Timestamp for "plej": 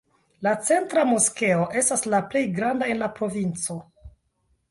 2.31-2.43